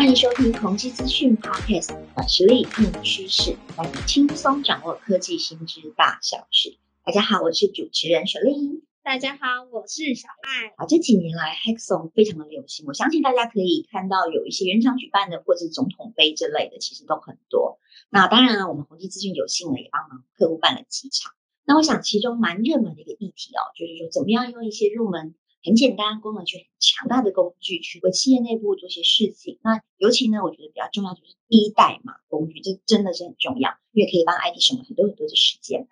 [0.00, 6.78] 欢迎收听宏基资讯 Podcast，软实力硬趋势，带你轻松掌握科技新知大小事。
[7.04, 8.82] 大家好，我是主持人雪莉。
[9.02, 10.68] 大家好，我是小爱。
[10.78, 17.78] 啊，这几年来 Hackathon 非常的流行，我相信大家可以看到有一些原厂举办的，或者是总统杯之类的，其实都很多。
[18.08, 21.34] 那当然了，我们宏基资讯有幸呢，也帮忙客户办了几场。
[21.66, 25.34] 那我想其中蛮热门的一个议题哦，就是说怎么样用一些入门。
[25.62, 29.58] 很简单，功能却很强大的工具去为企业内部做些事情。
[29.62, 35.86] 那尤其呢，我觉得比较重要就是第一代嘛工具，这真的是很重要，因为可以帮 IT 省了很多很多的时间。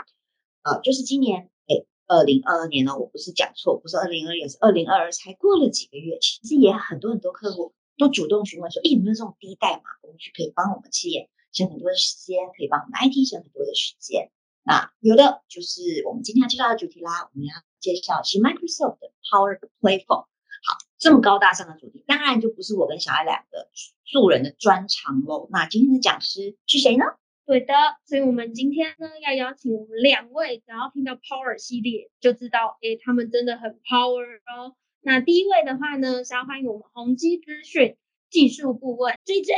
[0.62, 14.30] 呃，就是今年，哎，二零二二年呢，我不是讲错，不是二零二二，是二零二二，才过了几个月，其实也很多很多客户都主动询问说，哎，有没有这种低代码工具可以帮我们企业省很多的时间，可以帮我们 IT 省很多的时间？
[14.65, 20.27] 那有的就是我们今天要介绍的主题啦，我们要介绍是 Microsoft 的 Power Platform。
[20.60, 23.68] 好，这么高大上的主题，当然就不是我跟小爱两个
[24.04, 25.48] 素人的专长喽。
[25.52, 27.04] 那今天的讲师是谁呢？
[27.46, 34.74] 对的，所以我们今天呢要邀请我们两位，只要听到 Power 系列就知道，哎，他们真的很 Power 哦。
[35.01, 37.96] 那第一位的话呢，是要欢迎我们宏基资讯
[38.30, 39.52] 技术顾问 JJ。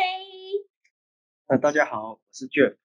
[1.46, 2.76] 呃，大家好，我是 Jeff。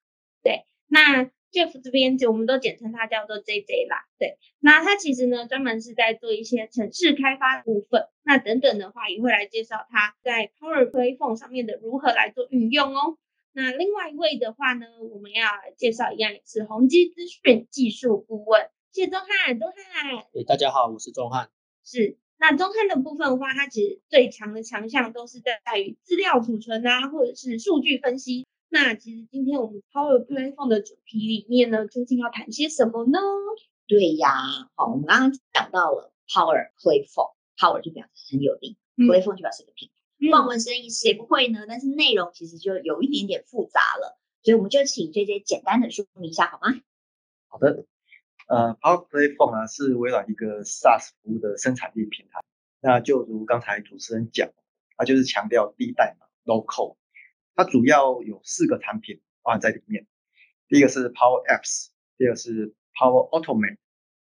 [0.42, 1.30] 对，那。
[1.56, 13.16] Jeff 这边就我们都简称他叫做 JJ 啦，对，那他其实呢专门是在做一些城市开发部分，那等等的话也会来介绍它在 Power Platform 上面的如何来做运用哦。
[13.54, 20.26] 那另外一位的话呢，我们要介绍一样也是宏基资讯技术顾问，谢钟汉，钟汉。
[20.34, 21.48] 对，大家好，我是钟汉。
[21.82, 28.46] 是，那钟汉的部分的话，他其实最强的强项都是在在于资料储存啊，或者是数据分析。
[28.68, 33.18] 那其实今天我们 Power Play Phone 的主题里面呢，究竟要谈些什么呢？
[33.86, 34.32] 对呀，
[34.74, 39.94] 好，我们刚刚讲到了 Power Play Phone，Power 就表示很有力，Play Phone 就表示一个平台。
[40.30, 41.66] 望文生义谁不会呢？
[41.68, 46.74] 但是内容其实就有一点点复杂了，所以我们就请 J J 简单的说明一下好吗？
[47.46, 47.84] 好的，
[48.48, 52.40] 呃，Power Play Phone 啊是微软一个 SaaS 服务的生产力平台。
[52.80, 54.50] 那就如刚才主持人讲，
[54.96, 56.96] 它就是强调低代码 Low Code。
[57.56, 60.06] 它主要有四个产品包含在里面，
[60.68, 63.78] 第一个是 Power Apps，第二个是 Power Automate，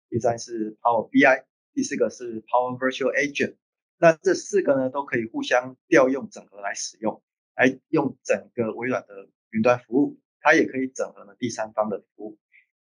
[0.09, 3.55] 第三是 Power BI，第四个是 Power Virtual Agent。
[3.97, 7.23] 那这四个呢都可以互相调用整合来使用，
[7.55, 12.37] 来用整个微软的云端服务，它也可以整合呢第三方的服务。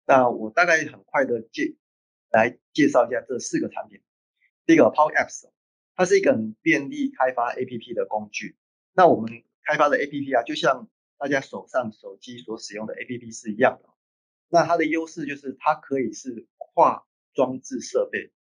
[0.07, 1.77] 那我大概很快的介
[2.31, 4.01] 来介绍一下这四个产品。
[4.65, 5.51] 第一个 Power Apps，
[5.95, 8.57] 它是一个便利开发 APP 的工具。
[8.95, 13.91] 那我们开发的 A P P 啊，就像大家手上手机所使用的 A P P 是一样的。
[14.49, 18.33] 那它的优势就是它可以是跨装置设备，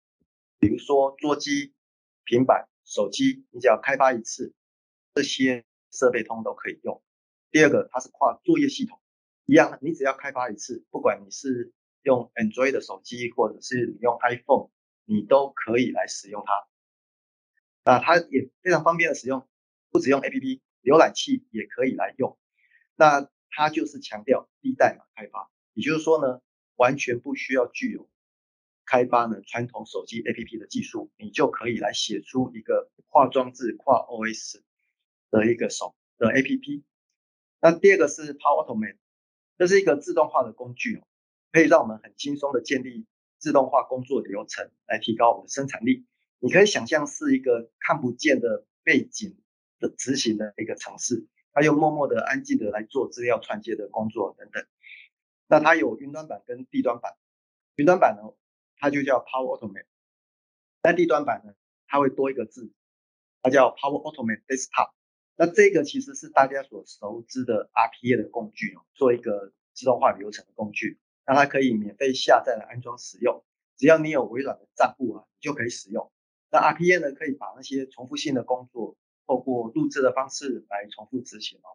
[0.60, 1.74] 比如说桌机、
[2.22, 4.54] 平板、手机，你只要开发一次，
[5.14, 7.02] 这些设备通都可以用。
[7.50, 9.00] 第二个，它是跨作业系统，
[9.46, 11.72] 一样，你只要开发一次，不管你是
[12.02, 14.70] 用 Android 的手机，或者是你用 iPhone，
[15.04, 16.68] 你都可以来使用它。
[17.84, 19.48] 那它也非常方便的使用，
[19.90, 20.62] 不只用 A P P。
[20.86, 22.38] 浏览器也可以来用，
[22.94, 26.40] 那它就是强调低代码开发，也就是说呢，
[26.76, 28.08] 完全不需要具有
[28.84, 34.60] 开发呢传统手机 APP 的技术，你就可以来写出一个跨装置、跨 OS
[35.32, 36.84] 的一个手的 APP。
[37.60, 38.98] 那第二个是 Power Automate，
[39.58, 41.02] 这是一个自动化的工具哦，
[41.50, 43.06] 可以让我们很轻松的建立
[43.38, 46.06] 自动化工作流程，来提高我们的生产力。
[46.38, 49.36] 你可以想象是一个看不见的背景。
[49.78, 54.66] 的执行的一个尝试，他又默默的、安静的来做资料串接的工作等等。
[55.48, 57.14] 那它有云端版跟地端版。
[57.76, 58.34] 云端版呢，
[58.78, 59.86] 它就叫 Power Automate。
[60.82, 61.54] 那地端版呢，
[61.86, 62.72] 它会多一个字，
[63.42, 64.92] 它叫 Power Automate Desktop。
[65.36, 70.98] 那这个其实是大家所熟知的 RPA 的工具哦，做一个自动化流程的工具。
[71.26, 73.44] 那它可以免费下载来、安装、使用，
[73.76, 76.10] 只要你有微软的账户啊，你就可以使用。
[76.50, 78.96] 那 RPA 呢，可以把那些重复性的工作
[79.26, 81.74] 透过录制的方式来重复执行哦，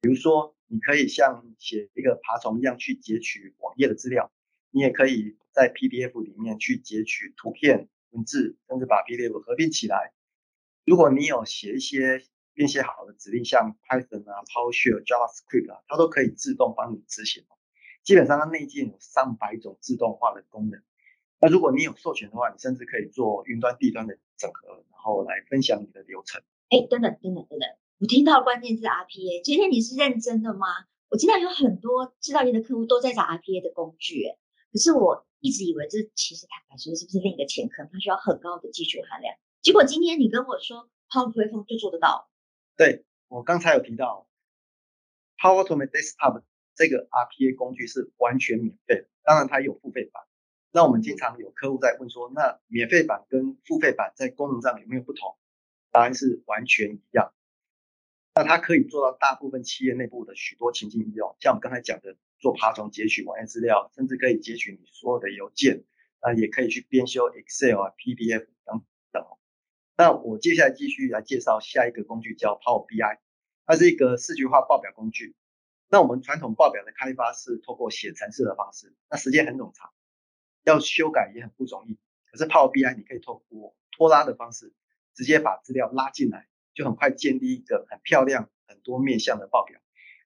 [0.00, 4.32] 比如说，你可以像写一个爬虫一样去截取网页的资料，
[4.70, 10.12] 你也可以在 PDF 里面去截取图片、文字，甚至把 PDF 合并起来。
[10.84, 12.22] 如果你有写一些
[12.54, 17.44] 编写好的指令，像 Python 啊、PowerShell、JavaScript 啊，它都可以自动帮你执行。
[18.02, 20.82] 基本上它内建有上百种自动化的功能。
[21.40, 26.42] 那如果你有授权的话，你甚至可以做云端、地端的整合，然后来分享你的流程。
[26.70, 27.68] 哎，等等等等等等，
[27.98, 30.66] 我听到关键字 RPA，今天你是认真的吗？
[31.08, 34.24] 我知道有很多制造业的客户都在找 RPA 的工具，
[34.70, 39.34] 可是我一直以为这其实坦白说是不是另一个前坑，它需要很高的技术含量。
[39.62, 42.28] 结果今天你跟我说 Power Platform 就做得到。
[42.76, 44.28] 对，我刚才有提到
[45.38, 46.42] ，Power Automate Desktop
[46.74, 50.22] 这个 RPA 工具是完全免费，当然它有付费版。
[50.70, 55.34] 那我们经常有客户在问说，那免费版跟付费版在功能上有没有不同？
[55.98, 57.34] 答案是完全一样。
[58.32, 65.82] 那它可以做到大部分企业内部的许多情境应用，像我们刚才讲的做爬虫截取网页资料，甚至可以截取你所有的邮件，
[66.20, 69.26] 啊，也可以去编修 Excel 啊、PDF 等等。
[69.96, 73.18] 那我接下来继续来介绍下一个工具，叫 Power BI，
[73.66, 75.34] 它是一个视觉化报表工具。
[75.88, 79.92] 那我们传统报表的开发是透过写程式的方式，那时间很冗长，
[80.62, 81.98] 要修改也很不容易。
[82.30, 84.72] 可是 Power BI 你可以透过拖拉的方式，
[85.18, 86.46] 直接把资料拉进来。
[86.74, 89.80] 就很快建立一个很漂亮、很多面向的报表。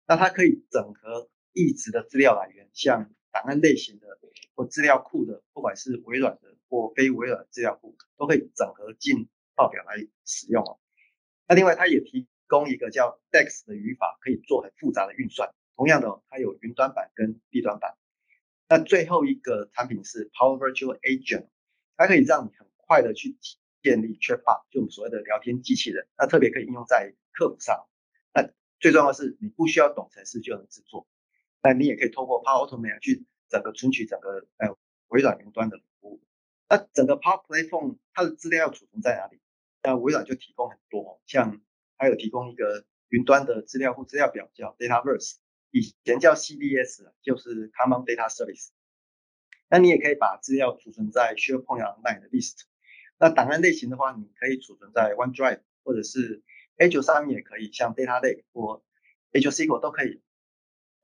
[0.07, 4.19] 那它可以整合异质的资料来源，像档案类型的
[4.55, 10.79] 或资料库的，不管是微软的或非微软资料库，都可以整合进报表来使用哦。
[11.49, 15.55] 那另外，它也提供一个叫 DEX 的语法，可以做很复杂的运算。
[15.75, 17.97] 同样的，它有云端版跟低端版。
[18.69, 21.47] 那最后一个产品是 Power Virtual Agent，
[21.97, 23.39] 它可以让你很快的去。
[23.83, 27.87] 建立 Chatbot，就我们所谓的聊天机器人，那特别可以应用在客服上。
[28.33, 28.49] 那
[28.79, 31.09] 最重要的是，你不需要懂程式就能制作。
[31.63, 34.77] 那你也可以透过 Power Automate 去整个存取整个呃
[35.09, 36.23] 微软云端的服务。
[36.69, 39.41] 那整个 Power Platform 它的资料要储存在哪里？
[39.83, 41.61] 那微软就提供很多，像
[41.97, 45.37] 还有提供一个云端的资料库资料表叫 Dataverse，
[45.71, 48.69] 以前叫 CDS，就是 Common Data Service。
[49.69, 52.63] 那你也可以把资料储存在 SharePoint Online 的 list。
[53.23, 56.43] 那档案类型的话，你可以储存在 OneDrive 或者是
[56.77, 58.83] Azure 上面也可以，像 Data Lake 或
[59.31, 60.21] Azure SQL 都可以。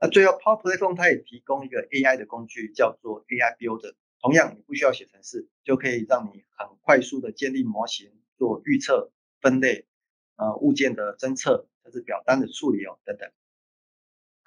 [0.00, 3.94] 那最后 Power Platform 它也提供一个 AI 的工具，叫做 AI Builder。
[4.20, 9.86] 同样，你不需要写程式，就可以让你很快速的建立模型、做预测、分类、
[10.34, 13.30] 呃物件的侦测，甚至表单的处理哦等等。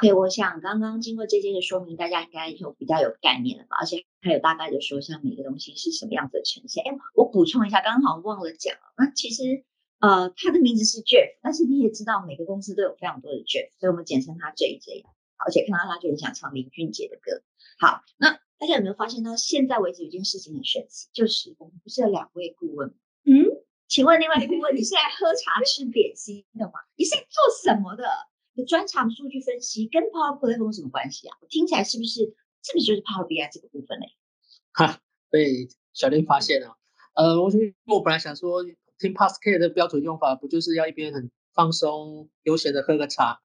[0.01, 3.77] OK，我想刚刚经过这些的说明，大家应该有比较有概念了吧？
[3.79, 6.83] 而且还有大概的说，像每个东西是什么样子的呈现。
[6.83, 8.81] 哎，我补充一下，刚刚好像忘了讲了。
[8.97, 9.63] 那其实
[9.99, 15.05] 呃，他的名字是 Jeff，但是你也知道，每个公司都有非常多的 Jeff，所以我们简称他 JJ。
[15.37, 17.43] 而且看到他就很想唱林俊杰的歌。
[17.77, 22.89] 好，那大家有没有发现到现在为止有件事情很神奇，就是我们不是有两位顾问？
[23.25, 23.45] 嗯，
[23.87, 26.73] 请问另外一位顾问，你是来喝茶吃点心的吗？
[26.95, 28.03] 你是做什么的？
[28.65, 31.37] 专长数据分析跟 Power Platform 什么关系啊？
[31.41, 32.19] 我听起来是不是
[32.63, 34.07] 是不是就是 Power BI 这个部分嘞？
[34.73, 34.99] 哈，
[35.29, 36.77] 被小林发现了。
[37.15, 37.51] 呃，我
[37.85, 38.63] 我本来想说
[38.97, 43.41] 听 Pascal 的标准用法，不就是要一边很放松、悠闲的喝个茶，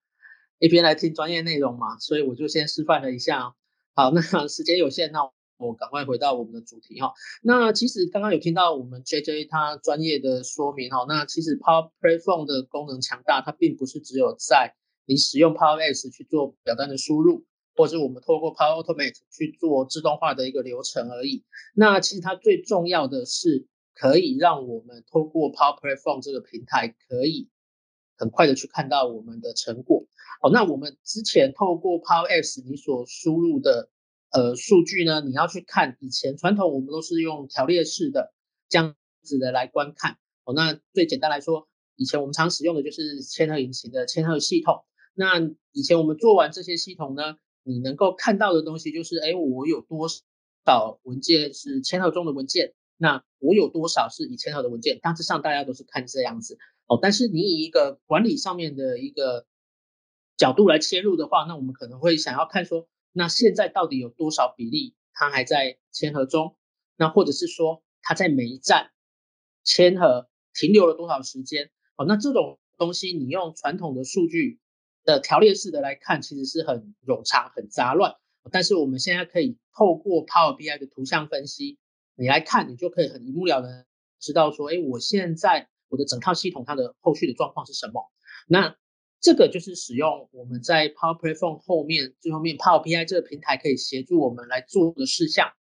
[0.58, 1.98] 一边来听专业内容嘛？
[1.98, 3.54] 所以我就先示范了一下。
[3.94, 5.20] 好，那 时间有限，那
[5.58, 7.14] 我赶快回到我们的主题哈。
[7.42, 11.06] 那其实刚刚有听到我们 JJ 他专业的说明哈。
[11.08, 14.74] 那其实 Power Platform 的功能强大，它并不是只有在
[15.06, 17.44] 你使用 Power S 去做表单的输入，
[17.76, 21.44] 或者我们透过 Power Automate 去做自动化的一个流程而已。
[21.74, 27.48] 那其实它最重要的是，可以让我们透过 Power Platform 这个平台，可以
[28.16, 30.06] 很快的去看到我们的成果。
[30.42, 33.88] 好，那我们之前透过 Power S 你所输入的
[34.32, 38.34] 呃数据呢，你要去看以前传统我们都是用条列式的
[38.68, 40.18] 这样子的来观看。
[40.44, 44.84] 哦，那最简单来说，以前我们常使用的就是千核引擎的千核系统。
[45.18, 45.40] 那
[45.72, 50.08] 以前我们做完这些系统呢，你能够看到的东西就是，哎，我有多
[50.66, 56.98] 少文件是签核中的文件，那我有多少是已签核的文件，大致上大家都是看这样子哦。
[57.00, 59.46] 但是你以一个管理上面的一个
[60.36, 66.56] 角度来切入的话，那我们可能会想要看说，那现在到底有多少比例它还在签核中，
[66.98, 68.90] 那或者是说它在每一站
[69.64, 72.04] 签核停留了多少时间哦？
[72.04, 74.60] 那这种东西你用传统的数据。
[75.06, 78.12] 的条列式的来看，其实是很冗长、很杂乱。
[78.52, 81.78] 但是我们现在可以透过 Power BI 的图像分析，
[82.14, 83.86] 你来看，你就可以很一目了然
[84.20, 88.02] 知道说，哎，我现在我的整套系统它的后续的状况是什么。
[88.46, 88.76] 那
[89.20, 95.52] 这个就是使用我们在 Power Platform 后面最后面 Power BI 这个平台可以协助我们来做的事项。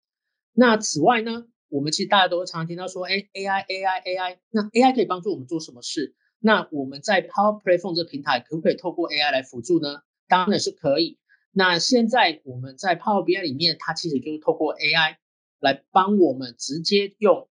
[0.54, 6.14] 那此外呢，我们其实大家都会常常听到说，哎，AI AI AI，那 AI 可以帮助我们做什么事？
[6.46, 10.04] 那我们在 Power Platform 这个平台可不可以透过 AI 来辅助呢？
[10.28, 11.18] 当然是可以。
[11.52, 15.16] 那现在我们在 Power BI 里面，它其实就是透过 AI
[15.60, 17.50] 来帮我们直接用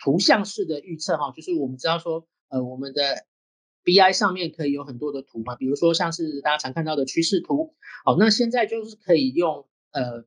[0.00, 3.26] 图像式的预测哈，就是我们知道说，呃，我们的
[3.84, 7.76] BI 上面可以有很多的图嘛，比如说像是大家常看到的趋势图。
[8.04, 10.24] 好，那现在就是可以用呃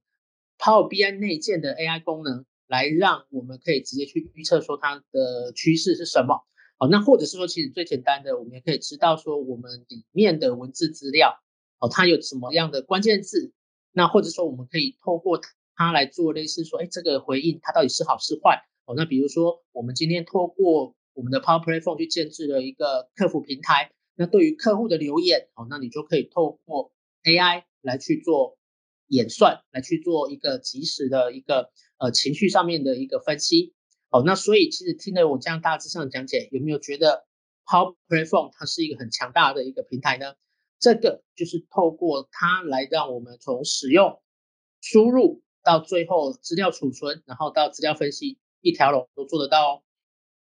[0.57, 6.45] Power BI 内建的 AI 功能来让我们可以直接去预测说它的趋势是什么。
[6.79, 11.39] 哦，那或者是说，其实最简单的，我们也可以知道说，我们里面的文字资料，
[11.79, 13.53] 哦，它有什么样的关键字，
[13.91, 15.39] 那或者说，我们可以透过
[15.75, 26.91] 它来做类似说，哎，这个回应它到底是好是坏，哦，那比如说，我们今天透过我们的 Power Platform 去建制了一个客服平台，那对于客户的留言，哦，那你就可以透过
[27.23, 28.57] AI 来去做
[29.07, 33.73] 演算，来去做一个及时的一个呃情绪上面的一个分析。
[34.13, 37.25] 哦，那所以其实听了我这样大致上讲解，有没有觉得
[37.65, 40.35] Power Platform 它是一个很强大的一个平台呢？
[40.79, 44.21] 这个就是透过它来让我们从使用、
[44.81, 49.83] 输入到最后资料储存，然后到资料分析，一条龙都做得到哦。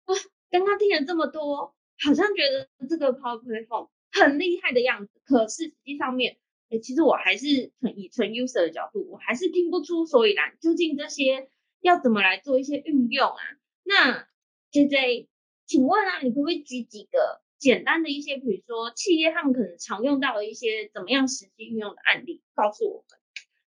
[0.06, 0.14] 啊，
[0.50, 1.72] 刚刚听了这么多，
[2.04, 6.38] 好像觉得这个 Power Platform 很厉害的样子，可是实际上面，
[6.70, 11.50] 哎，其实我还是纯以纯 user 的角度，我还是听不出所以然，究竟这些
[11.80, 13.42] 要怎么来做一些运用啊？
[13.82, 14.28] 那
[14.70, 15.28] J J，
[15.66, 23.18] 请问啊，你可不可以举几个简单的一些，比如说企业他们可能常用到的一些怎么样实际运用的案例，告诉我们，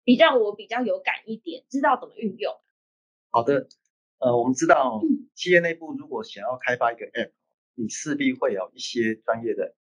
[0.04, 2.54] 比较我比较有感一点，知道怎么运用。
[3.30, 3.68] 好的，
[4.18, 5.02] 呃，我们知道
[5.34, 7.32] 企业内部如果想要开发一个 App，
[7.74, 9.74] 你势必会有一些专业的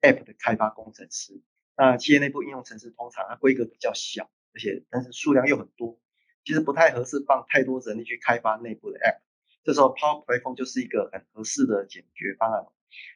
[0.00, 1.40] App 的开发工程师。
[1.76, 5.98] 那企业内部应用程式通常它规格比较小，而且但是数量又很多，
[6.44, 9.20] 其实不太合适放太多人力去开发内部的 App。
[9.62, 12.66] 这时候 Power Platform 就是一个很合适的解决方案，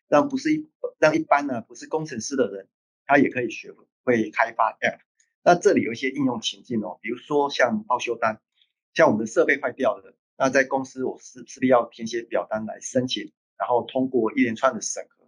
[0.09, 2.69] 让不是一让一般呢不是工程师的人，
[3.07, 3.73] 他也可以学
[4.05, 4.99] 会开发 App。
[5.43, 8.41] 那这里有一些应用情境哦，比如说像报修单，
[8.95, 15.25] 像我们的设备坏掉了，那在公司我是势必要填写表单来申请，然后通过一连串的审核。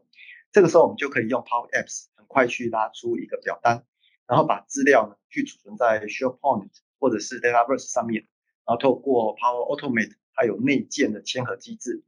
[0.52, 3.84] 这个时候我们就可以用 Power Apps 很快去拉出一个表单，
[4.26, 6.70] 然后把资料呢去储存在 SharePoint
[7.06, 8.26] 或者是 Dataverse 上面，
[8.66, 10.16] 然后透过 Power Automate。
[10.38, 12.04] 还有内建的签合机制，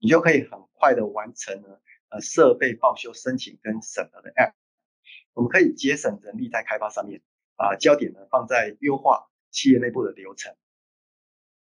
[0.00, 1.68] 你就可以很快的完成呢
[2.08, 4.54] 呃设备报修申请跟审核的 App。
[5.32, 7.22] 我们可以节省人力在开发上面，
[7.54, 10.56] 把焦点呢放在优化企业内部的流程。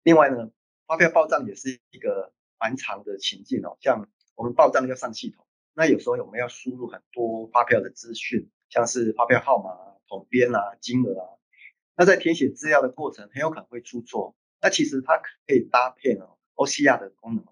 [0.02, 0.50] 另外呢，
[0.88, 9.70] 发票报账也是一个蛮长的情境哦，像我们报账要上系统，那有时候我们要输入很多发票的资讯，像是发票号码、
[10.08, 11.38] 统编啊、金额啊，
[11.96, 14.34] 那在填写资料的过程很有可能会出错。
[14.60, 17.44] 那其实它可以搭配哦 OCR 的功能，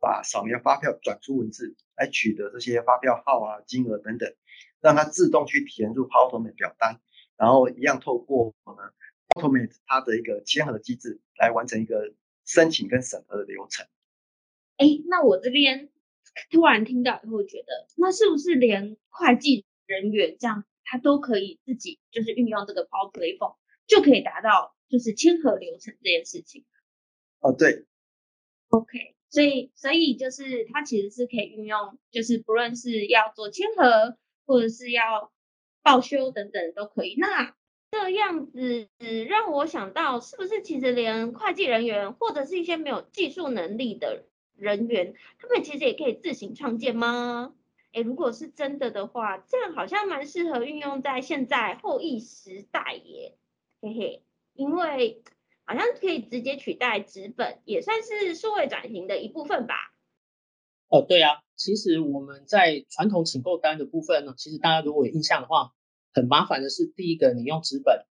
[0.00, 4.34] 把扫描发票转出文字，来取得这些发票号啊、金额等等，
[4.80, 7.00] 让它自动去填入 Automate 表单，
[7.36, 8.72] 然后一样透过呢
[9.36, 12.12] Automate 它的一个签合机制来完成一个
[12.44, 13.86] 申请跟审核的流程。
[14.76, 15.88] 哎，那我这边
[16.50, 24.74] 突然听到以后觉得，那是不是连会计人员这样，他都可以自己就是运用这个 Power Platform 就可以达到？
[24.88, 26.64] 就是签合流程这件事情，
[27.40, 27.86] 哦对
[28.68, 34.16] ，OK，所以所以就是它其实是可以运用，就是不论是要做签合
[34.46, 35.32] 或者是要
[35.82, 37.16] 报修等等都可以。
[37.18, 37.56] 那
[37.90, 38.88] 这样子
[39.28, 44.24] 让我想到，是不是其实连会计人员或者是一些没有技术能力的
[44.54, 47.56] 人员，他们其实也可以自行创建吗？
[47.92, 53.36] 哎，如果是真的的话，这样好像蛮适合运用在现在后疫时代耶，
[53.80, 54.22] 嘿嘿。
[54.54, 55.22] 因为
[55.66, 59.74] 好像可以直接取代纸本，也算是数位转型的一部分吧。
[60.88, 65.74] 哦，对啊，其实我们在传统请购单的部分呢，其实大家如果有印象的话，
[66.14, 68.06] 很麻烦的是第一个，你用纸本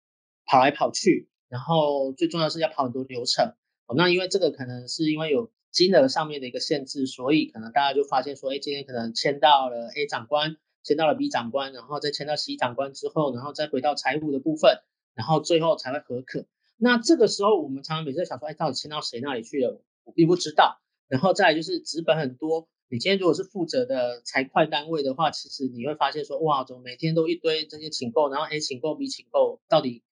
[0.46, 3.54] 跑来跑去，然后最重要是要跑很多流程。
[3.86, 14.82] 哦，那因为这个可能是因为有金额上面的一个限制，所以可能大家就发现说，哎，今天可能签到了 A 长官，签到了 B 长官，然后再签到 C 长官之后，然后再回到财务的部分。
[15.14, 16.46] 然后最后才会合可。
[16.76, 19.80] 那这个时候，我们常常每次想说，哎，到底签到谁那里去了？
[20.04, 20.80] 我并不知道。
[21.08, 30.02] 然后再就是纸本很多，你今天如果是负责的财会单位的话，其实你会发现说，哇，怎么每天都一堆这些请购，然后 A 请购 B 请购，到底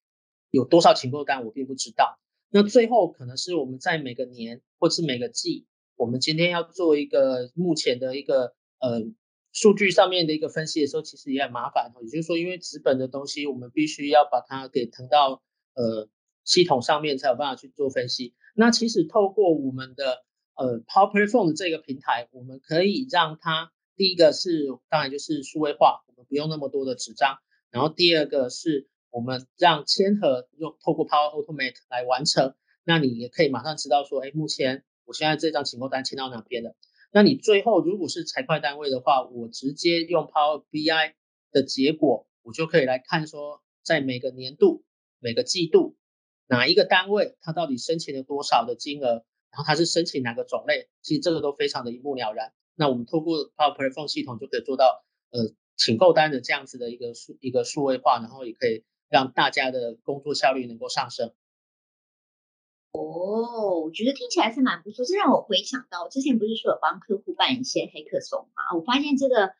[0.50, 1.45] 有多少请购单？
[1.45, 2.19] 我并不知道。
[2.50, 5.66] 那最后可能是我们在每个年或是每个季，
[5.97, 9.02] 我们今天要做一个目前的一个呃。
[9.52, 15.42] 数据上面的一个分析的时候，其实也很麻烦也就是说，因为纸本的东西，我们必须要把它给腾到
[15.75, 16.09] 呃
[16.45, 18.35] 系统上面，才有办法去做分析。
[18.54, 27.38] 那其实透过我们的呃 Power Platform 的这个平台，我们可以让它第一个是当然就是数位化，我们不用那么多的纸张。
[27.71, 32.54] 然后第二个是我们让签合用透过 Power Automate 来完成，
[32.85, 36.76] 那你也可以马上知道说，哎，目前我现在这张请购单签到哪边了。
[37.12, 41.14] 那你最后如果是财会单位的话，我直接用 Power BI
[41.50, 44.85] 的结果，我就可以来看说，在每个年度、
[45.19, 45.97] 每个季度，
[46.47, 52.52] 哪一个单位它到底申请了多少的金额，然后它是申请哪个种类，其实这个都非常的一目了然。
[52.76, 61.35] 那我们透过 Power Platform 系统就可以做到呃请购单的这样子的一个数一个数位化，然后也可以让大家的工作效率能够上升。
[62.93, 65.05] 哦，我觉得听起来是蛮不错。
[65.05, 68.77] 这让我回想到我之前不是说有帮客户办一些黑客松嘛？
[68.77, 69.53] 我发现这个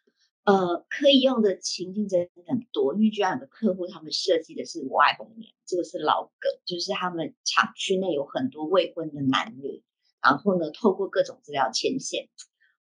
[0.45, 2.95] 呃可以用的情境真的很多。
[2.95, 9.85] 因为居然有个客户他们设计的是我爱红娘，这个是老梗，就是他们厂区内有很多未婚的男女，
[10.21, 12.29] 然后呢透过各种资料牵线，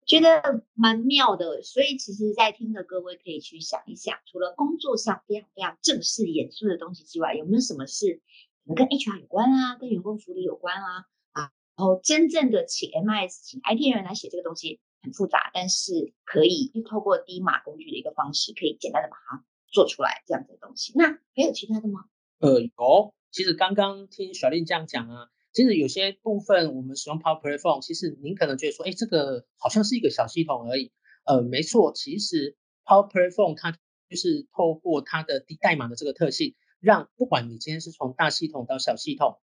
[0.06, 1.62] 觉得蛮妙的。
[1.64, 8.20] 所以其实，在听的各位可以去想一想，除了工作上非常非常正式严肃的东西之外，有没有什么是？
[8.74, 20.92] 跟 HR 有关啊，跟员工福利有关啊，啊，然后真正的请 MS 请 IT 人来写这个东西很复杂，但是可以透过低码工具的一个方式，可以简单的把它做出来这样子的东西。
[20.96, 22.04] 那还有其他的吗？
[22.40, 23.14] 呃，有。
[23.30, 30.92] 其实刚刚听小丽这样讲啊，其实有些部分我们使用 Power Platform，其实您可能觉得说，哎，这个好像是一个小系统而已。
[31.26, 33.72] 呃，没错，其实 Power Platform 它
[34.08, 36.54] 就是透过它的低代码的这个特性。
[36.80, 39.38] 让不管你今天是从大系统到小系统，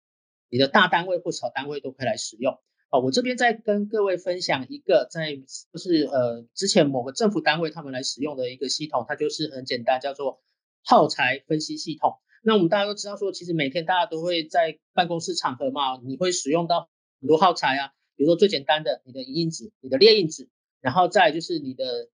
[0.48, 2.58] 你的大单位或小单位都可以来使用。
[2.90, 10.40] 啊，我这边再跟各位分享一个，在就是呃之前某个政府单位他们来使用的一个系统，它就是很简单，叫做
[10.84, 12.18] 耗材分析系统。
[12.44, 16.88] 那我们大家都知道说，其实每天大家都会在办公室场合嘛，你会使用到
[17.20, 20.48] 很多耗材啊，比如说最简单的你的影印纸、你的列印纸，
[20.80, 22.10] 然后再就是你的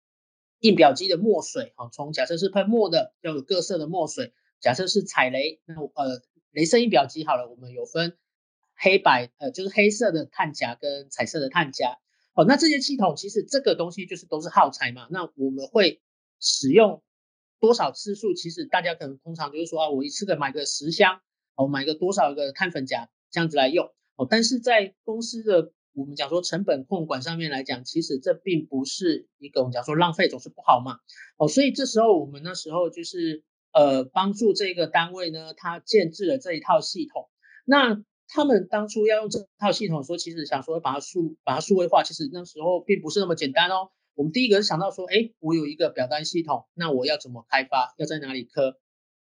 [0.59, 4.31] 印表机的墨水，好，从假设是喷墨的，要有各色的墨水。
[4.59, 6.21] 假设是踩雷，那呃，
[6.51, 8.17] 雷声音表机好了，我们有分
[8.75, 11.99] 黑白，呃，就是黑色的碳夹跟彩色的碳夹。
[12.33, 15.07] 哦，那这些系统其实这个东西就是都是耗材嘛。
[15.11, 16.01] 那我们会
[16.39, 17.03] 使用
[17.59, 18.33] 多少次数？
[18.33, 21.21] 其实大家可能通常就是说啊，我一次的买个十箱，
[21.55, 23.91] 哦，买个多少个碳粉夹这样子来用。
[24.15, 30.99] 哦，但是在公司的我们讲说成本控管上面来讲，其实这并不是一个我们讲说浪费总是不好嘛。
[31.37, 33.43] 哦，所以这时候我们那时候就是。
[33.71, 37.29] 呃，帮助这个单位呢，他建制了这一套系统。
[37.65, 43.89] 那他们当初要用这套系统，说其实想说把它数把它数位化，其实那时候并不是那么简单哦。
[44.15, 47.93] 我们第一个是想到说，哎，我有一个表单系统，那我要怎么开发？
[47.97, 48.79] 要在哪里刻？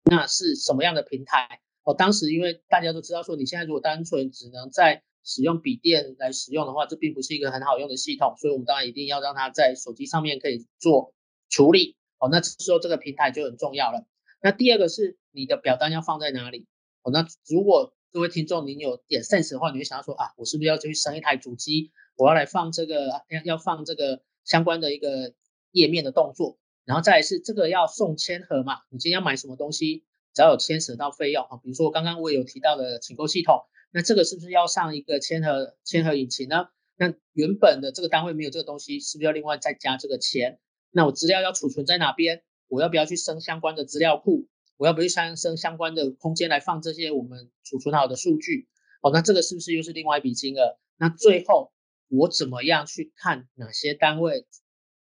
[0.03, 1.61] 那是什么样的平台？
[1.83, 11.13] 哦，当时因为大家都知道说，你现在如果单纯只能在使用笔电来使用的话，这并不是一个很好用的系统，所以我们当然一定要让它在手机上面可以做
[11.49, 11.95] 处理。
[12.19, 14.05] 哦，那这时候这个平台就很重要了。
[14.41, 16.67] 那第二个是你的表单要放在哪里？
[17.03, 25.33] 哦，那如果各位听众您有点 sense 的话，你会想到说啊，我是不是要去升一台主机，我要来放这个要要放这个相关的一个
[25.71, 28.79] 页面的动作，然后再来是这个要送签盒嘛？
[28.89, 36.67] 你今天要买什么东西，只要有牵扯到费用啊，比如说刚刚我有提到的请购系统，那这个是不是要上一个签盒签盒引擎呢？
[36.97, 40.59] 那原本的这个单位没有这个东西，是不是要另外再加这个钱？
[40.91, 42.43] 那我资料要储存在哪边？
[42.71, 44.47] 我要不要去升相关的资料库？
[44.77, 48.69] 我要不要去升升相关的空间来放这些我们储存好的数据？
[49.01, 50.79] 哦，那这个是不是又是另外一笔金额？
[50.95, 51.73] 那最后
[52.07, 54.47] 我怎么样去看哪些单位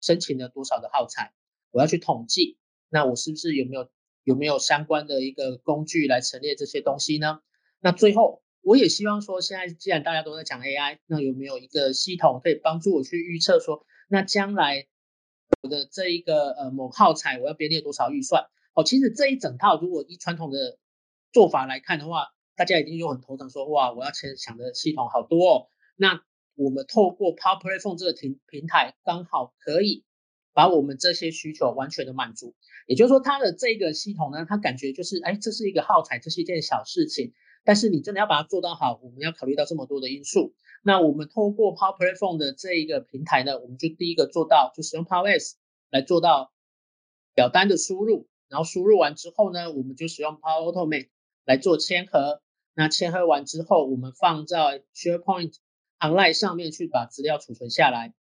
[0.00, 1.32] 申请了多少的耗材？
[1.72, 3.90] 我要去统计，那我是不是有没有
[4.22, 7.40] 有没有相关的一个工具来陈列这些东西呢？
[7.80, 14.86] 那最后我也希望说，现在既然大家都在讲 AI，那有没有一个系统可以帮助我去预测说，那将来？
[15.68, 18.46] 的这一个呃某耗材，我要编列多少预算？
[18.74, 20.78] 哦，其实这一整套如果以传统的
[21.32, 25.66] 做法来看的话，大家已经有很头疼，说哇，我要先想的系统好多哦。
[25.96, 26.22] 那
[26.54, 30.04] 我们透过 Power Platform 这个平平台，刚好可以
[30.54, 32.54] 把我们这些需求完全的满足。
[32.86, 37.32] 也就是说，它的这个系统呢，它感觉就是，哎，这是一个耗材，这是一件小事情。
[37.64, 40.54] 但是你真的要把它做到好，我们要考虑到这么多的因素。
[40.82, 45.56] 那我们透过 Power Platform 的这一个平台呢，我们就第一个做到，就是用 Power S
[45.90, 46.52] 来做到
[47.34, 51.08] 表单的输入，然后输入完之后呢，我们就使用 Power Automate
[51.44, 52.42] 来做签合。
[52.74, 55.54] 那签合完之后，我们放在 SharePoint
[55.98, 58.14] Online 上面去把资料储存下来，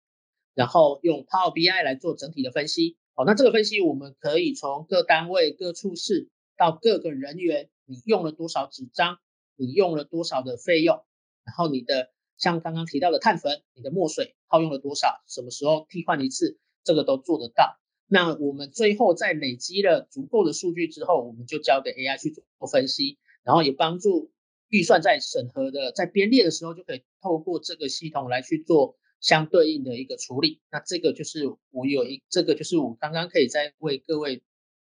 [0.54, 2.96] 然后用 Power BI 来做整体的分析。
[3.14, 9.18] 好，那这个分析我们可以从各单位、各处室到各个人员，你用了多少纸张。
[9.60, 11.04] 你用了多少的费用？
[11.42, 15.22] 然后你的像刚刚提到的碳粉，你的墨水耗用了多少？
[15.26, 16.58] 什么时候替换一次？
[16.84, 17.78] 这个都做得到。
[18.06, 24.30] 那我们最后在累积了足够的数据之后，我们就交给 AI 去做分析，然后也帮助
[24.68, 30.62] 预算在审核的在编列的时候，就可以透过这个系统来去做相对应的一个处理。
[30.70, 34.42] 那这个就是我有一，这个就是我刚刚可以再为各位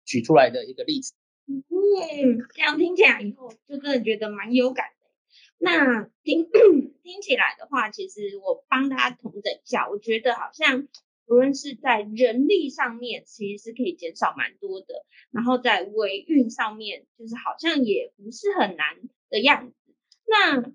[0.05, 1.15] 举出来的一个例子。
[1.49, 4.87] 嗯，这样听起来以后就真的觉得蛮有感。
[5.59, 6.49] 那听
[7.03, 10.87] 听起来的话，其实我帮大家统整一下，我觉得好像
[11.27, 18.97] 无论是在人力上面，其实是可以减少蛮多的，然后在维运上面，就是好像也不是很难
[19.29, 19.95] 的样子。
[20.27, 20.73] 那，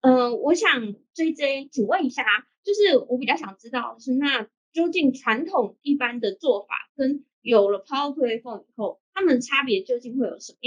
[0.00, 10.58] 嗯，我想 J J，请问一下啊，就是我比较想知道是，那究竟传统一般的做法跟有了 Power Play Phone 以后，他们差别究竟会有什么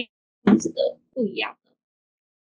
[0.44, 1.72] 样子的不一样呢？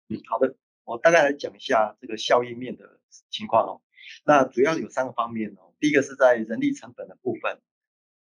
[0.09, 0.55] 嗯，好的，
[0.87, 2.97] 我大概来讲一下这个效益面的
[3.29, 3.81] 情况哦。
[4.25, 5.73] 那主要有三个方面哦。
[5.81, 7.59] 第一个是在人力成本的部分，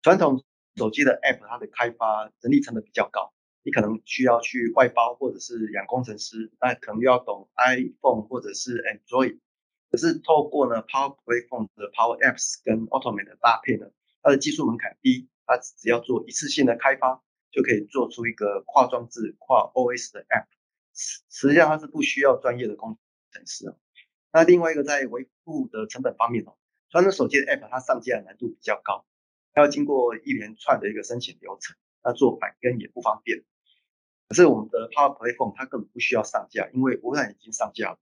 [0.01, 0.45] 传统
[0.77, 9.41] 手机的 App 它的开发人力成本比较高，你可能需要去外包或者是养工程师，那可能又要懂 iPhone 或者是 Android。
[9.91, 13.91] 可是透过呢 Power Platform 的 Power Apps 跟 Automate 的搭配呢，
[14.23, 17.21] 它的技术门槛低，它只要做一次性的开发，
[17.51, 20.47] 就可以做出一个跨装置、跨 OS 的 App。
[21.29, 22.99] 实际上它是不需要专业的工
[23.33, 23.77] 程师哦。
[24.33, 26.57] 那另外一个在维护的成本方面哦，
[26.91, 29.05] 传统手机的 App 它上架难度比较高，
[29.55, 33.45] 要经过一连串的一个申请流程，那做返根也不方便。
[34.29, 37.99] 可是我们的 Power Play Phone 它根本不需要上架，因为微软已经上架了。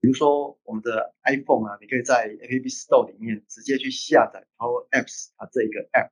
[0.00, 6.10] 比如说我们的 iPhone 啊，你可以在 App Store 里面直接去下载 Power Apps 啊这一个 App，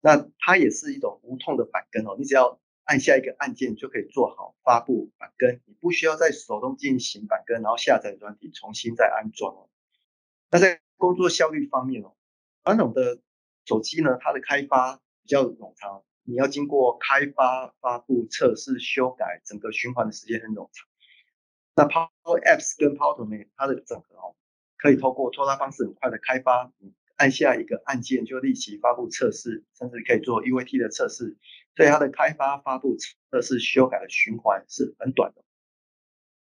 [0.00, 9.68] 那它也是一种无痛的返根哦，你只要按下一个按键就可以做好发布板根，你不需要再手动进行板根，然后下载软体重新再安装。
[10.50, 12.14] 那在工作效率方面哦，
[12.62, 13.20] 传统的
[13.64, 20.86] 手机呢，它的开发比较冗长，你要经过开发、发布、测试、修改，整个循环的时间很冗长。
[21.76, 24.36] 那 Power Apps 跟 Power Automate 它的整合哦，
[24.76, 31.36] 可以透过拖拉方式很快的开发，你按下一个按键就立即发布测试，甚至可以做 UAT 的测试。
[31.76, 32.96] 所以它的开发、发布、
[33.30, 35.42] 测试、修改的循环是很短的。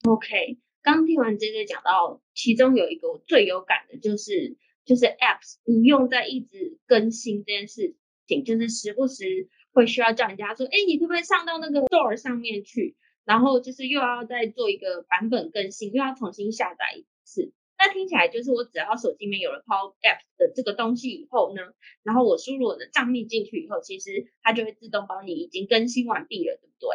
[0.08, 12.96] OK，刚听完 J J 讲到，其中有一个我最有感的就是，就是 Apps 不用在一直更新这件事情，就是时不时会需要叫人家说，哎，你可不可以上到那个 Store 上面去？
[13.24, 17.52] 然后就是又要再做一个版本更新，又要重新下载一次。
[17.78, 21.62] 那听起来就是我只要手机里面有了 Power Apps 的这个东西以后呢，
[22.02, 26.88] 然后我输入我的账密进去以后，其实它就会自动帮你已经更新完毕了，对不对？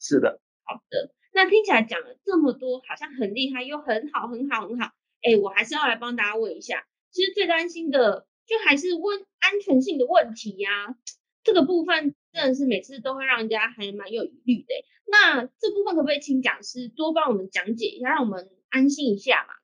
[0.00, 0.40] 是的。
[0.64, 1.12] 好的。
[1.32, 4.90] 那听起来讲了这么多，好像很厉害又很好，很好，很好。
[5.22, 10.96] 哎，我还是要来帮大家问一下，其实最担心的就还是问安全性的问题呀。
[11.44, 14.74] 这个部分真的是每次都会让人家还蛮有疑虑的。
[15.06, 19.54] 那这部分可不可以请讲师多帮我们讲解一下，让我们安心一下嘛？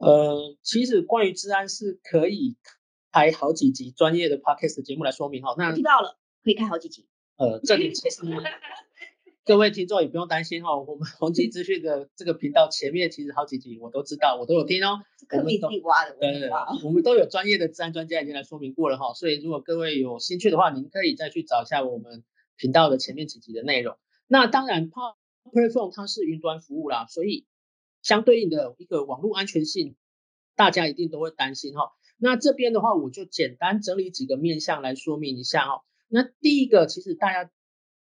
[0.00, 2.56] 呃，其实关于治安是可以
[3.12, 5.54] 开好几集专业的 podcast 节目来说明哈。
[5.58, 7.06] 那听到了，可以开好几集。
[7.36, 8.22] 呃，这里其实
[9.44, 15.00] 各位听众也不用担心哈，我们宏基资讯的这个频道前面其实好几集我都知道，我都有听哦。
[15.28, 16.48] 可以自己挖的，对对
[16.82, 19.12] 我们都有专业的治安专家已经来说明过了哈。
[19.12, 22.24] 所以如果各位有兴趣的话，您可以再去找一下我们
[22.56, 23.98] 频道的前面几集的内容。
[24.26, 27.44] 那当然 Platform 它是云端服务啦，所以。
[28.02, 29.96] 相对应的一个网络安全性，
[30.56, 31.92] 大家一定都会担心哈。
[32.18, 35.82] 那这边的话，我就简单整理几个面向来说明一下哈。
[36.08, 37.50] 那第一个，其实大家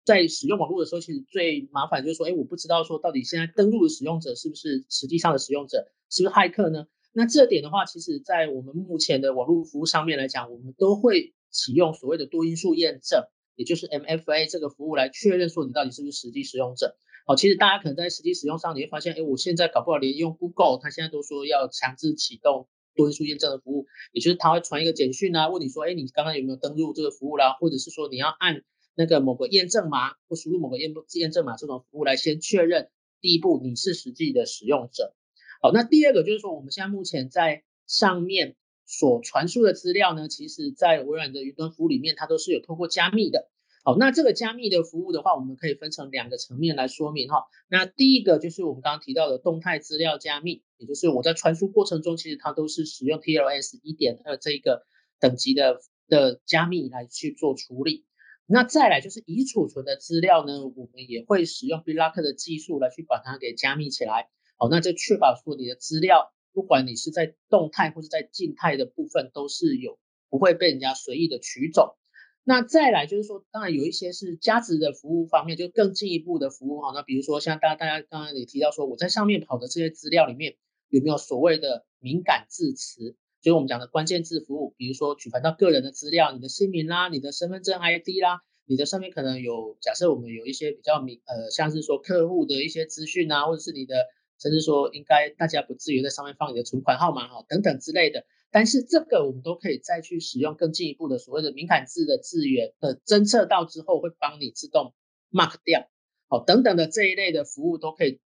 [0.05, 6.87] 在使用网络的时候，其实最麻烦就是说，哎，我不知道说到底现在登录的使用者是不是实际上的使用者，是不是骇客呢？
[7.11, 13.23] 那这点的话，其实在我们目前的网络服务上面来讲，我们都会启用所谓的多因素验证，
[13.55, 16.95] 也就是 MFA 这个服务来确认说你到底是不是实际使用者。
[17.27, 27.53] 好，其实大家可能在实际使用上，你会发现，哎，我现在搞不好连用 Google，它现在都说要强制启动多因素验证的服务，也就是它会传一个简讯啊，问你说，哎，你刚刚有没有登录这个服务啦？
[27.59, 28.61] 或者是说你要按
[28.93, 35.15] 那个某个验证码或输入某个验验证码这种服务来先确认第一步你是实际的使用者。
[35.63, 43.49] 好，那第二个就是说，我们现在目前在上面所传输的资料呢，其实在微软的云端服务里面，它都是有通过加密的。
[43.87, 47.43] 好，那这个加密的服务的话，我们可以分成两个层面来说明哈。
[47.69, 54.87] 那第一个就是我们刚刚提到的动态资料加密，也就是我在传输过程中，其实它都是使用 TLS 一点二这个
[55.19, 58.05] 等级的的加密来去做处理。
[58.47, 64.29] 那再来就是已储存的资料呢，我们也会使用 block 的技术来去把它给加密起来。
[64.57, 69.99] 好，那这确保说你的资料，不管你是在动态或者在静态的部分，都是有
[70.31, 71.99] 不会被人家随意的取走。
[72.47, 76.91] 那再来就是说，当然有一些是价值的服务方面，就更进一步的服务哈。
[76.93, 80.55] 那比如说像大大家刚刚也提到说，我在上面跑的这些资料里面
[80.89, 84.75] 有没有所谓的敏感字词，就是我们讲的关键字服务。
[84.77, 93.95] 比如说举凡到个人的资料，你的姓名啦，你的身份证 ID 啦，你的上面可能有假设我们有一些比较敏呃，像是说客户的一些资讯啊，或者是你的，
[94.39, 98.23] 甚至说应该大家不至于在上面放你的存款号码哈等等之类的。
[98.55, 104.93] 但是这个我们都可以再去使用更进一步的所谓的敏感字的字源的侦测到之后，会帮你自动
[105.29, 105.89] mark 掉，
[106.29, 108.21] 好，等等的这一类的服务都可以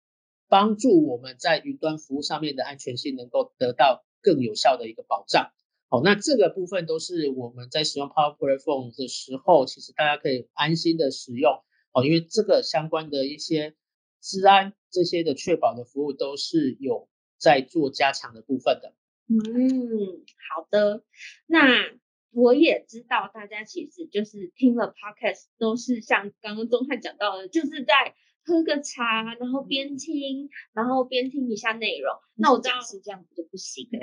[0.49, 5.53] 帮助我们在云端服务上面的安全性能够得到更有效的一个保障。
[5.87, 11.63] 好，那这个部分都是我们在使用 Power Platform 的时候，其实大家可以安心的使用。
[11.93, 13.75] 哦，因为这个相关的一些
[14.19, 18.93] 治安这些的确保的服务都是有在做加强的部分的。
[19.29, 21.03] 嗯，好的。
[21.45, 21.85] 那
[22.31, 32.13] 我也知道大家其实就是听了 Podcast 都是像刚刚钟汉讲到的，就是在喝个茶，然后边听，然后边听一下内容。
[32.35, 33.89] 那我知道是这样子就不行。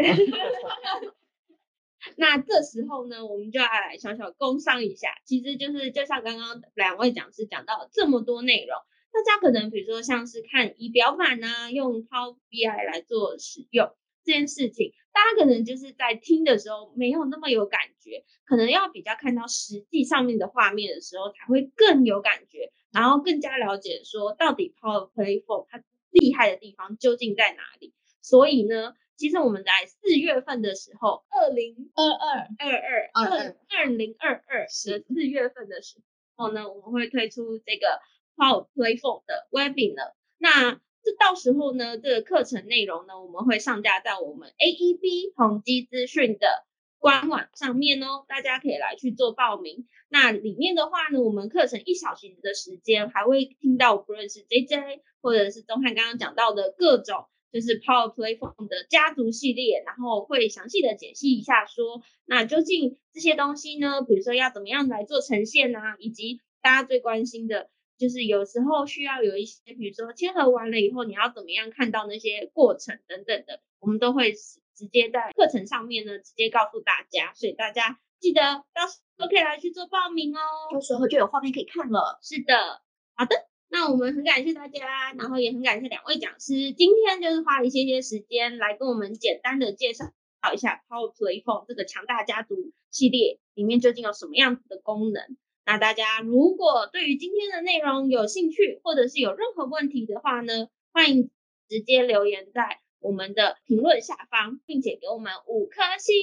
[2.17, 8.77] 那这时候呢，我们就要来小小工商一下，其实就是就像刚刚两位讲师讲到这么多内容，
[9.11, 28.95] 大家可能比如说像是看仪表板啊，用 Power BI 来做使用这件事情，大家可能就是在听的时候没有那么有感觉，可能要比较看到实际上面的画面的时候才会更有感觉，然后更加了解说到底 Power Platform 它厉害的地方究竟在哪里，所以呢。
[29.17, 35.99] 其实我们在四月份的时候，二零二二二二二二零二二的四月份的时
[36.35, 38.01] 候呢，我们会推出这个
[38.35, 40.15] Power Platform 的 Webinar。
[40.37, 46.64] 那这到时候呢，这个课程内容呢，我们会上架在我们 AEB 宏基资讯的
[46.99, 49.87] 官网上面哦，大家可以来去做报名。
[50.09, 57.27] 那里面的话呢，我们课程一小时的时间，还会听到不论是 JJ 或者是钟汉刚刚讲到的各种。
[57.53, 78.41] 就是 Power Platform 的家族系列，然后会详细的解析一下，说那究竟这些东西呢，比如说要怎么样来做呈现啊，以及大家最关心的，就是有时候需要有一些，比如说签合完了以后，你要怎么样看到那些过程等等的，我们都会直接在课程上面呢，直接告诉大家，所以大家记得
[78.75, 80.41] 到时候可以来去做报名哦，
[80.73, 82.19] 到时候就有画面可以看了。
[82.23, 82.83] 是的，
[83.15, 83.37] 好的。
[83.69, 90.05] 那我们很感谢大家，然后也很感谢两位讲师，今天就是花一些些时间来跟我们简单的介绍
[90.53, 95.37] 一下 Power Platform 这个强大家族系列里面究竟有什么样子的功能。
[95.66, 101.31] 那大家如果对于今天的内容有兴趣，或者是有任何问题的话呢，欢迎
[101.68, 106.14] 直接留言在我们的评论下方，并且给我们五颗星。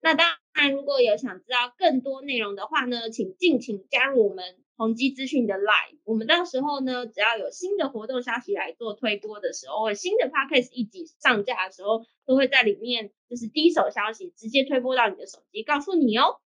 [0.00, 4.56] 那当然，如果有想知道更多内容的话呢，请尽情加入我们。
[4.74, 16.40] 宏基资讯的 Live，我们到时候呢，只要有新的活动消息来做推播的时候，或新的 Podcast 一集上架的时候，都会在里面就是第一手消息直接推播到你的手机，告诉你哦。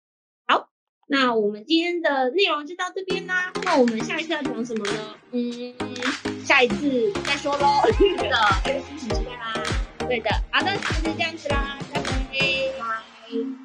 [1.04, 3.52] 好，那我们今天的内容就到这边啦。
[3.62, 5.14] 那我们下一次要讲什么呢？
[5.32, 5.74] 嗯，
[6.44, 7.82] 下一次再说喽。
[7.98, 9.62] 对的，敬请期待啦。
[9.98, 13.63] 对的，好的，那就是这样子啦，拜拜。